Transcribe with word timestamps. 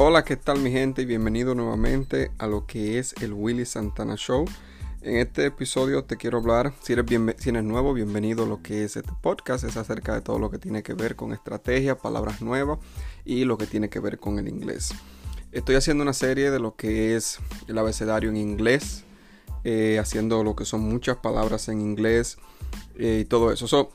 Hola, 0.00 0.24
¿qué 0.24 0.36
tal 0.36 0.60
mi 0.60 0.70
gente? 0.70 1.04
Bienvenido 1.04 1.56
nuevamente 1.56 2.30
a 2.38 2.46
lo 2.46 2.66
que 2.66 3.00
es 3.00 3.14
el 3.20 3.32
Willy 3.32 3.66
Santana 3.66 4.14
Show. 4.14 4.44
En 5.02 5.16
este 5.16 5.46
episodio 5.46 6.04
te 6.04 6.16
quiero 6.16 6.38
hablar, 6.38 6.72
si 6.80 6.92
eres, 6.92 7.04
si 7.38 7.48
eres 7.48 7.64
nuevo, 7.64 7.92
bienvenido 7.94 8.44
a 8.44 8.46
lo 8.46 8.62
que 8.62 8.84
es 8.84 8.96
este 8.96 9.10
podcast. 9.20 9.64
Es 9.64 9.76
acerca 9.76 10.14
de 10.14 10.20
todo 10.20 10.38
lo 10.38 10.52
que 10.52 10.58
tiene 10.58 10.84
que 10.84 10.94
ver 10.94 11.16
con 11.16 11.32
estrategia, 11.32 11.98
palabras 11.98 12.40
nuevas 12.40 12.78
y 13.24 13.44
lo 13.44 13.58
que 13.58 13.66
tiene 13.66 13.88
que 13.88 13.98
ver 13.98 14.20
con 14.20 14.38
el 14.38 14.46
inglés. 14.46 14.94
Estoy 15.50 15.74
haciendo 15.74 16.04
una 16.04 16.12
serie 16.12 16.52
de 16.52 16.60
lo 16.60 16.76
que 16.76 17.16
es 17.16 17.40
el 17.66 17.76
abecedario 17.76 18.30
en 18.30 18.36
inglés, 18.36 19.02
eh, 19.64 19.98
haciendo 19.98 20.44
lo 20.44 20.54
que 20.54 20.64
son 20.64 20.82
muchas 20.82 21.16
palabras 21.16 21.68
en 21.68 21.80
inglés 21.80 22.38
eh, 22.94 23.22
y 23.22 23.24
todo 23.24 23.50
eso. 23.50 23.66
So, 23.66 23.90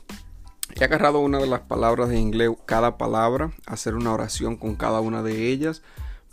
he 0.76 0.84
agarrado 0.84 1.20
una 1.20 1.38
de 1.38 1.46
las 1.46 1.60
palabras 1.60 2.08
de 2.08 2.18
inglés, 2.18 2.50
cada 2.66 2.98
palabra, 2.98 3.52
hacer 3.66 3.94
una 3.94 4.12
oración 4.12 4.56
con 4.56 4.74
cada 4.74 5.00
una 5.00 5.22
de 5.22 5.48
ellas 5.48 5.82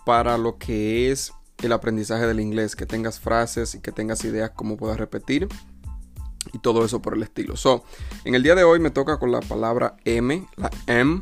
para 0.05 0.37
lo 0.37 0.57
que 0.57 1.11
es 1.11 1.33
el 1.59 1.73
aprendizaje 1.73 2.25
del 2.25 2.39
inglés, 2.39 2.75
que 2.75 2.85
tengas 2.85 3.19
frases 3.19 3.75
y 3.75 3.81
que 3.81 3.91
tengas 3.91 4.23
ideas 4.25 4.51
cómo 4.55 4.77
puedas 4.77 4.97
repetir 4.97 5.47
y 6.53 6.59
todo 6.59 6.83
eso 6.83 7.01
por 7.01 7.13
el 7.15 7.23
estilo. 7.23 7.55
So, 7.55 7.83
en 8.25 8.35
el 8.35 8.43
día 8.43 8.55
de 8.55 8.63
hoy 8.63 8.79
me 8.79 8.89
toca 8.89 9.19
con 9.19 9.31
la 9.31 9.41
palabra 9.41 9.97
M, 10.05 10.47
la 10.55 10.71
M. 10.87 11.21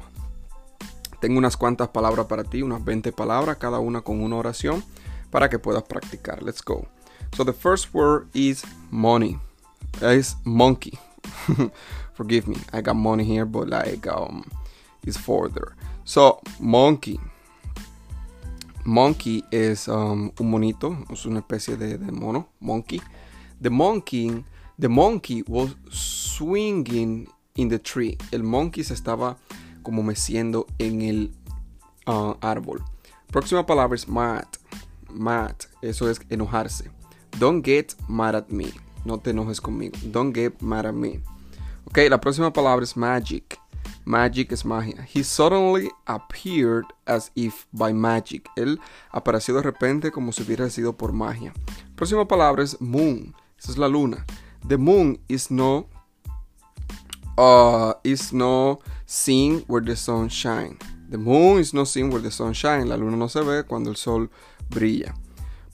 Tengo 1.19 1.37
unas 1.37 1.57
cuantas 1.57 1.89
palabras 1.89 2.27
para 2.27 2.45
ti, 2.45 2.61
unas 2.61 2.83
20 2.85 3.11
palabras, 3.11 3.57
cada 3.57 3.79
una 3.79 4.01
con 4.01 4.21
una 4.21 4.37
oración 4.37 4.83
para 5.29 5.49
que 5.49 5.59
puedas 5.59 5.83
practicar. 5.83 6.41
Let's 6.41 6.63
go. 6.63 6.87
So 7.35 7.43
the 7.43 7.53
first 7.53 7.93
word 7.93 8.27
is 8.33 8.63
money. 8.89 9.37
Es 10.01 10.37
monkey. 10.45 10.97
Forgive 12.13 12.47
me, 12.47 12.57
I 12.73 12.81
got 12.81 12.95
money 12.95 13.23
here, 13.23 13.45
but 13.45 13.69
like 13.69 14.07
um, 14.07 14.49
it's 15.05 15.17
further. 15.17 15.75
So 16.05 16.41
monkey. 16.59 17.19
Monkey 18.85 19.43
es 19.51 19.87
um, 19.87 20.31
un 20.39 20.49
monito, 20.49 20.97
es 21.11 21.25
una 21.25 21.41
especie 21.41 21.77
de, 21.77 21.97
mono, 22.11 22.47
monkey. 22.59 23.01
The 23.61 23.69
monkey, 23.69 24.43
the 24.79 24.89
monkey 24.89 25.43
was 25.47 25.75
swinging 25.91 27.27
in 27.55 27.69
the 27.69 27.77
tree. 27.77 28.17
El 28.31 28.43
monkey 28.43 28.83
se 28.83 28.95
estaba 28.95 29.37
como 29.83 30.01
meciendo 30.01 30.65
en 30.79 31.01
el 31.01 31.31
uh, 32.07 32.33
árbol. 32.41 32.83
Próxima 33.31 33.65
palabra 33.65 33.95
es 33.95 34.07
mad. 34.07 34.47
Mad, 35.09 35.55
eso 35.81 36.09
es 36.09 36.19
enojarse. 36.29 36.89
Don't 37.37 37.63
get 37.63 37.95
mad 38.07 38.35
at 38.35 38.49
me. 38.49 38.71
No 39.05 39.19
te 39.19 39.31
enojes 39.31 39.61
conmigo. 39.61 39.97
Don't 40.03 40.35
get 40.35 40.61
mad 40.61 40.85
at 40.85 40.93
me. 40.93 41.21
Ok, 41.85 41.99
la 42.09 42.19
próxima 42.19 42.51
palabra 42.51 42.83
es 42.83 42.95
magic. 42.95 43.59
Magic 44.05 44.51
es 44.51 44.65
magia. 44.65 45.07
He 45.13 45.23
suddenly 45.23 45.89
appeared 46.05 46.85
as 47.05 47.31
if 47.35 47.65
by 47.71 47.93
magic. 47.93 48.49
Él 48.55 48.79
apareció 49.11 49.55
de 49.55 49.61
repente 49.61 50.11
como 50.11 50.31
si 50.31 50.43
hubiera 50.43 50.69
sido 50.69 50.93
por 50.97 51.13
magia. 51.13 51.53
Próxima 51.95 52.27
palabra 52.27 52.63
es 52.63 52.79
moon. 52.81 53.35
Esa 53.57 53.71
es 53.71 53.77
la 53.77 53.87
luna. 53.87 54.25
The 54.67 54.77
moon 54.77 55.19
is 55.27 55.51
no 55.51 55.87
uh, 57.37 57.93
is 58.03 58.33
no 58.33 58.79
seen 59.05 59.63
where 59.67 59.83
the 59.83 59.95
sun 59.95 60.29
shine. 60.29 60.77
The 61.09 61.17
moon 61.17 61.59
is 61.59 61.73
no 61.73 61.85
seen 61.85 62.09
where 62.09 62.21
the 62.21 62.31
sun 62.31 62.53
shine. 62.53 62.87
La 62.87 62.95
luna 62.95 63.17
no 63.17 63.27
se 63.27 63.41
ve 63.41 63.63
cuando 63.63 63.89
el 63.89 63.95
sol 63.95 64.29
brilla. 64.69 65.13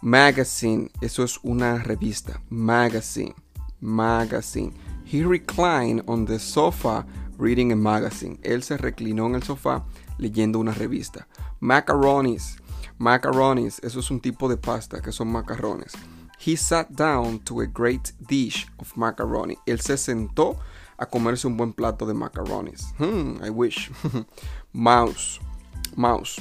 Magazine, 0.06 0.92
eso 1.02 1.24
es 1.24 1.40
una 1.42 1.80
revista. 1.80 2.40
Magazine, 2.52 3.34
magazine. 3.82 4.72
He 5.04 5.24
reclined 5.24 6.04
on 6.06 6.26
the 6.26 6.38
sofa 6.38 7.08
reading 7.40 7.72
a 7.72 7.76
magazine. 7.76 8.38
Él 8.44 8.62
se 8.62 8.78
reclinó 8.78 9.26
en 9.26 9.34
el 9.34 9.42
sofá 9.42 9.84
leyendo 10.20 10.60
una 10.60 10.74
revista. 10.74 11.28
Macaronis, 11.60 12.58
macaronis, 13.00 13.80
eso 13.80 14.00
es 14.00 14.12
un 14.12 14.20
tipo 14.20 14.48
de 14.48 14.58
pasta 14.58 15.02
que 15.02 15.12
son 15.12 15.32
macarrones. 15.32 15.94
He 16.38 16.56
sat 16.56 16.92
down 16.92 17.40
to 17.40 17.62
a 17.62 17.66
great 17.66 18.12
dish 18.28 18.68
of 18.78 18.96
macaroni. 18.96 19.58
Él 19.66 19.82
se 19.82 19.98
sentó 19.98 20.60
a 21.00 21.08
comerse 21.08 21.48
un 21.48 21.58
buen 21.58 21.74
plato 21.74 22.06
de 22.06 22.14
macaronis. 22.14 22.94
Hmm, 23.00 23.44
I 23.44 23.50
wish. 23.50 23.90
mouse, 24.72 25.40
mouse. 25.96 26.40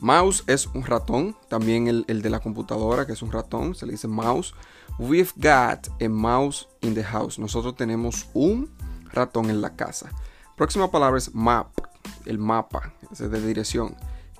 Mouse 0.00 0.44
es 0.46 0.68
un 0.74 0.84
ratón, 0.84 1.36
también 1.48 1.88
el, 1.88 2.04
el, 2.06 2.22
de 2.22 2.30
la 2.30 2.38
computadora, 2.38 3.04
que 3.04 3.14
es 3.14 3.22
un 3.22 3.32
ratón, 3.32 3.74
se 3.74 3.84
le 3.84 3.92
dice 3.92 4.06
mouse. 4.06 4.54
We've 4.96 5.32
got 5.36 5.88
a 6.00 6.08
mouse 6.08 6.68
in 6.82 6.94
the 6.94 7.02
house. 7.02 7.36
Nosotros 7.36 7.74
tenemos 7.74 8.28
un 8.32 8.70
ratón 9.12 9.50
en 9.50 9.60
la 9.60 9.74
casa. 9.74 10.10
Próxima 10.56 10.88
palabra 10.90 11.18
es 11.18 11.34
map, 11.34 11.72
el 12.26 12.38
mapa, 12.38 12.92
es 13.10 13.18
de 13.18 13.44
dirección. 13.44 13.96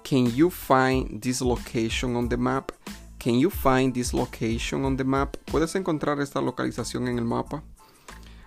Can 0.09 0.27
you 0.27 0.49
find 0.49 1.21
this 1.21 1.41
location 1.41 2.15
on 2.15 2.29
the 2.29 2.37
map? 2.37 2.71
Can 3.19 3.41
you 3.41 3.51
find 3.51 3.93
this 3.93 4.15
location 4.15 4.85
on 4.85 4.97
the 4.97 5.05
map? 5.05 5.37
¿Puedes 5.51 5.75
encontrar 5.75 6.21
esta 6.21 6.41
localización 6.41 7.09
en 7.09 7.19
el 7.19 7.25
mapa? 7.25 7.65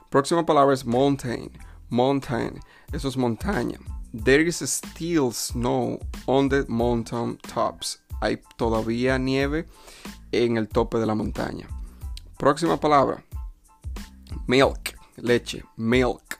Próxima 0.09 0.45
palabra 0.45 0.73
es 0.73 0.85
mountain, 0.85 1.51
mountain, 1.89 2.57
eso 2.93 3.09
es 3.09 3.17
montaña. 3.17 3.79
There 4.13 4.41
is 4.41 4.57
still 4.69 5.31
snow 5.31 6.01
on 6.27 6.49
the 6.49 6.65
mountain 6.67 7.37
tops. 7.37 7.99
Hay 8.21 8.39
todavía 8.57 9.17
nieve 9.17 9.67
en 10.33 10.57
el 10.57 10.67
tope 10.67 10.99
de 10.99 11.05
la 11.05 11.15
montaña. 11.15 11.67
Próxima 12.37 12.77
palabra. 12.77 13.23
Milk, 14.47 14.95
leche, 15.17 15.63
milk. 15.77 16.39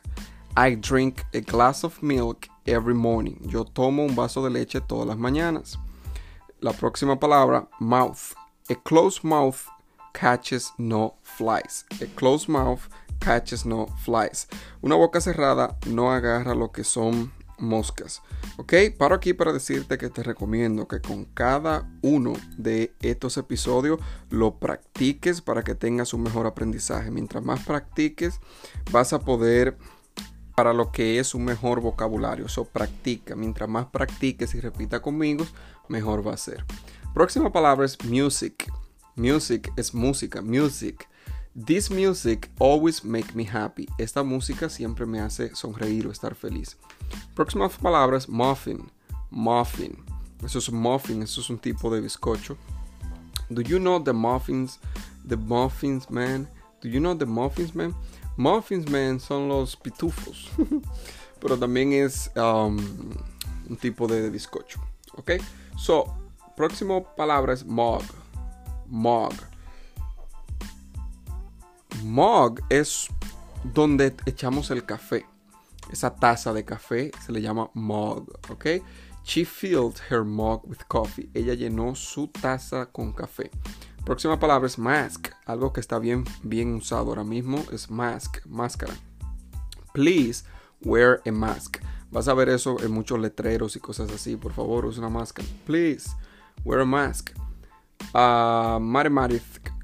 I 0.58 0.76
drink 0.76 1.24
a 1.34 1.40
glass 1.40 1.86
of 1.86 2.04
milk 2.04 2.50
every 2.68 2.94
morning. 2.94 3.40
Yo 3.48 3.64
tomo 3.64 4.06
un 4.06 4.16
vaso 4.16 4.44
de 4.44 4.50
leche 4.50 4.82
todas 4.82 5.08
las 5.08 5.18
mañanas. 5.18 5.78
La 6.60 6.74
próxima 6.74 7.18
palabra, 7.18 7.68
mouth. 7.80 8.36
A 8.70 8.76
closed 8.76 9.24
mouth 9.24 9.66
catches 10.14 10.74
no 10.78 11.14
flies. 11.24 11.86
A 12.02 12.06
closed 12.18 12.50
mouth 12.50 12.90
catches 13.22 13.66
no 13.66 13.86
flies. 14.04 14.48
Una 14.84 14.98
boca 14.98 15.22
cerrada 15.22 15.78
no 15.88 16.12
agarra 16.12 16.54
lo 16.54 16.68
que 16.68 16.84
son 16.84 17.32
moscas. 17.62 18.22
Ok, 18.58 18.74
paro 18.98 19.16
aquí 19.16 19.34
para 19.34 19.54
decirte 19.54 19.98
que 19.98 20.10
te 20.10 20.24
recomiendo 20.24 20.88
que 20.88 21.02
con 21.02 21.26
cada 21.26 21.90
uno 22.02 22.34
de 22.58 22.94
estos 23.00 23.38
episodios 23.38 24.00
lo 24.30 24.60
practiques 24.60 25.42
para 25.42 25.64
que 25.64 25.76
tengas 25.76 26.14
un 26.14 26.24
mejor 26.24 26.46
aprendizaje. 26.46 27.12
Mientras 27.12 27.44
más 27.44 27.64
practiques, 27.64 28.40
vas 28.92 29.14
a 29.14 29.20
poder 29.20 29.78
para 30.56 30.74
lo 30.74 30.92
que 30.92 31.20
es 31.20 31.34
un 31.34 31.46
mejor 31.46 31.82
vocabulario. 31.82 32.46
Eso 32.46 32.66
practica. 32.66 33.36
Mientras 33.36 33.70
más 33.70 33.88
practiques 33.88 34.54
y 34.56 34.60
repita 34.60 35.02
conmigo, 35.02 35.46
mejor 35.88 36.26
va 36.26 36.34
a 36.34 36.38
ser. 36.38 36.66
Próxima 37.14 37.52
palabra 37.52 37.86
es 37.86 37.98
music. 38.06 38.72
Music 39.16 39.72
es 39.76 39.94
música. 39.94 40.42
Music. 40.42 41.08
This 41.54 41.90
music 41.90 42.50
always 42.60 43.04
make 43.04 43.36
me 43.36 43.44
happy. 43.44 43.86
Esta 43.98 44.24
música 44.24 44.70
siempre 44.70 45.06
me 45.06 45.20
hace 45.20 45.54
sonreír 45.54 46.08
o 46.08 46.12
estar 46.12 46.34
feliz. 46.34 46.78
Próximas 47.36 47.78
palabras, 47.78 48.30
muffin. 48.30 48.90
Muffin. 49.30 49.98
Eso 50.46 50.60
es 50.60 50.72
muffin, 50.72 51.22
eso 51.22 51.42
es 51.42 51.50
un 51.50 51.60
tipo 51.60 51.94
de 51.94 52.00
bizcocho. 52.00 52.56
Do 53.50 53.62
you 53.62 53.80
know 53.80 54.00
the 54.00 54.14
muffins? 54.14 54.80
The 55.28 55.36
muffins, 55.36 56.10
man. 56.10 56.48
Do 56.80 56.88
you 56.88 57.02
know 57.02 57.14
the 57.14 57.26
muffins, 57.26 57.76
man? 57.76 57.94
Muffins, 58.38 58.90
man, 58.90 59.20
son 59.20 59.50
los 59.50 59.76
pitufos. 59.76 60.50
Pero 61.42 61.58
también 61.58 61.92
es 61.92 62.32
um, 62.38 62.78
un 63.70 63.76
tipo 63.76 64.08
de 64.08 64.30
bizcocho. 64.30 64.80
Ok. 65.18 65.32
So, 65.78 66.06
próximo 66.56 67.04
palabra 67.18 67.54
es 67.54 67.66
mug. 67.66 68.04
Mug. 68.88 69.34
Mug 72.04 72.62
es 72.70 73.08
donde 73.64 74.16
echamos 74.26 74.72
el 74.72 74.86
café. 74.86 75.26
Esa 75.92 76.16
taza 76.16 76.54
de 76.54 76.64
café 76.64 77.12
se 77.24 77.32
le 77.32 77.42
llama 77.42 77.70
mug, 77.74 78.32
¿ok? 78.50 78.66
She 79.24 79.46
filled 79.46 80.00
her 80.10 80.24
mug 80.24 80.62
with 80.68 80.80
coffee. 80.88 81.30
Ella 81.34 81.54
llenó 81.54 81.96
su 81.96 82.28
taza 82.28 82.88
con 82.88 83.14
café. 83.14 83.52
Próxima 84.06 84.40
palabra 84.40 84.68
es 84.68 84.80
mask. 84.80 85.30
Algo 85.46 85.74
que 85.74 85.80
está 85.80 86.00
bien, 86.00 86.24
bien 86.44 86.74
usado 86.76 87.10
ahora 87.10 87.24
mismo 87.24 87.64
es 87.72 87.90
mask, 87.92 88.46
máscara. 88.48 88.94
Please 89.94 90.44
wear 90.84 91.22
a 91.26 91.32
mask. 91.32 91.78
Vas 92.10 92.28
a 92.28 92.34
ver 92.34 92.50
eso 92.50 92.78
en 92.82 92.92
muchos 92.92 93.20
letreros 93.20 93.76
y 93.76 93.80
cosas 93.80 94.12
así. 94.12 94.36
Por 94.38 94.54
favor, 94.54 94.86
use 94.86 95.00
una 95.00 95.10
máscara. 95.10 95.48
Please 95.66 96.10
wear 96.66 96.82
a 96.82 96.86
mask. 96.86 97.32
Uh, 98.14 98.80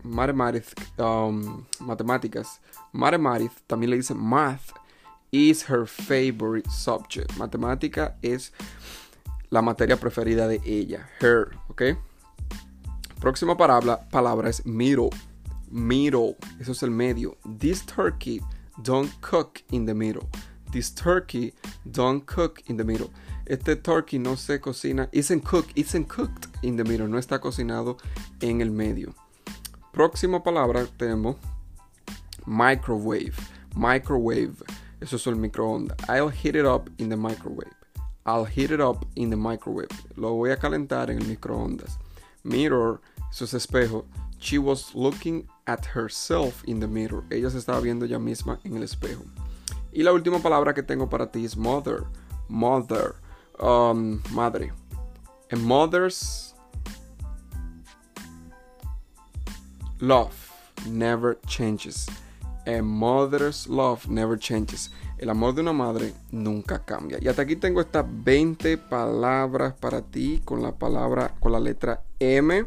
mathematics, 0.07 0.73
um, 0.97 1.65
matemáticas. 1.79 2.59
Mathematics 2.93 3.61
también 3.67 3.91
le 3.91 3.97
dicen 3.97 4.17
math 4.17 4.73
is 5.31 5.63
her 5.63 5.85
favorite 5.85 6.69
subject. 6.69 7.31
Matemática 7.37 8.15
es 8.21 8.51
la 9.49 9.61
materia 9.61 9.97
preferida 9.97 10.47
de 10.47 10.61
ella. 10.65 11.09
Her, 11.19 11.51
¿ok? 11.69 11.97
Próxima 13.19 13.55
palabra, 13.55 14.07
palabra 14.09 14.49
es 14.49 14.65
middle. 14.65 15.09
Middle, 15.69 16.37
eso 16.59 16.71
es 16.71 16.83
el 16.83 16.91
medio. 16.91 17.37
This 17.59 17.85
turkey 17.85 18.41
don't 18.83 19.11
cook 19.21 19.61
in 19.71 19.85
the 19.85 19.93
middle. 19.93 20.27
This 20.71 20.93
turkey 20.93 21.53
don't 21.89 22.25
cook 22.25 22.61
in 22.67 22.77
the 22.77 22.83
middle. 22.83 23.09
Este 23.45 23.75
turkey 23.81 24.19
no 24.19 24.35
se 24.35 24.59
cocina. 24.59 25.09
Isn't 25.11 25.43
cooked. 25.43 25.71
Isn't 25.77 26.07
cooked 26.07 26.47
in 26.61 26.75
the 26.75 26.83
middle. 26.83 27.07
No 27.07 27.17
está 27.17 27.39
cocinado 27.39 27.97
en 28.41 28.61
el 28.61 28.71
medio. 28.71 29.15
Próxima 29.97 30.43
palabra 30.43 30.85
tenemos 30.95 31.37
microwave. 32.45 33.33
Microwave. 33.75 34.53
Eso 35.01 35.15
es 35.15 35.25
el 35.25 35.37
microondas. 35.37 35.97
I'll 36.07 36.29
heat 36.29 36.55
it 36.55 36.67
up 36.67 36.87
in 36.99 37.09
the 37.09 37.17
microwave. 37.17 37.73
I'll 38.23 38.45
heat 38.45 38.69
it 38.69 38.79
up 38.79 39.07
in 39.15 39.31
the 39.31 39.35
microwave. 39.35 39.89
Lo 40.15 40.35
voy 40.35 40.51
a 40.51 40.57
calentar 40.57 41.09
en 41.09 41.17
el 41.17 41.25
microondas. 41.25 41.97
Mirror. 42.43 43.01
Eso 43.31 43.45
es 43.45 43.55
espejo. 43.55 44.05
She 44.37 44.59
was 44.59 44.93
looking 44.93 45.47
at 45.65 45.83
herself 45.83 46.63
in 46.67 46.79
the 46.79 46.87
mirror. 46.87 47.23
Ella 47.31 47.49
se 47.49 47.57
estaba 47.57 47.81
viendo 47.81 48.05
ella 48.05 48.19
misma 48.19 48.59
en 48.63 48.77
el 48.77 48.83
espejo. 48.83 49.25
Y 49.91 50.03
la 50.03 50.13
última 50.13 50.37
palabra 50.37 50.75
que 50.75 50.83
tengo 50.83 51.09
para 51.09 51.31
ti 51.31 51.43
es 51.43 51.57
mother. 51.57 52.03
Mother. 52.49 53.15
Um, 53.59 54.21
madre. 54.31 54.71
A 55.51 55.55
mother's 55.55 56.46
love 59.99 60.33
never 60.89 61.39
changes. 61.47 62.07
A 62.65 62.81
mother's 62.81 63.67
love 63.67 64.07
never 64.07 64.37
changes. 64.37 64.91
El 65.17 65.29
amor 65.29 65.55
de 65.55 65.61
una 65.61 65.73
madre 65.73 66.13
nunca 66.31 66.83
cambia. 66.83 67.17
Y 67.21 67.27
hasta 67.27 67.43
aquí 67.43 67.55
tengo 67.55 67.79
estas 67.79 68.05
20 68.07 68.77
palabras 68.77 69.73
para 69.73 70.01
ti 70.01 70.41
con 70.43 70.61
la 70.61 70.73
palabra, 70.73 71.33
con 71.39 71.53
la 71.53 71.59
letra 71.59 72.03
M 72.19 72.65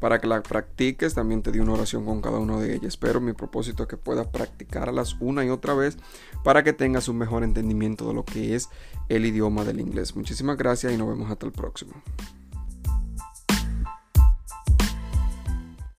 para 0.00 0.18
que 0.18 0.26
la 0.26 0.42
practiques. 0.42 1.14
También 1.14 1.42
te 1.42 1.52
di 1.52 1.60
una 1.60 1.74
oración 1.74 2.04
con 2.04 2.20
cada 2.20 2.38
una 2.38 2.58
de 2.58 2.74
ellas. 2.74 2.96
Pero 2.96 3.20
mi 3.20 3.32
propósito 3.32 3.84
es 3.84 3.88
que 3.88 3.96
puedas 3.96 4.26
practicarlas 4.26 5.16
una 5.20 5.44
y 5.44 5.50
otra 5.50 5.74
vez 5.74 5.96
para 6.42 6.64
que 6.64 6.72
tengas 6.72 7.08
un 7.08 7.18
mejor 7.18 7.44
entendimiento 7.44 8.08
de 8.08 8.14
lo 8.14 8.24
que 8.24 8.56
es 8.56 8.68
el 9.08 9.24
idioma 9.24 9.64
del 9.64 9.78
inglés. 9.80 10.16
Muchísimas 10.16 10.56
gracias 10.56 10.92
y 10.92 10.96
nos 10.96 11.08
vemos 11.08 11.30
hasta 11.30 11.46
el 11.46 11.52
próximo. 11.52 11.92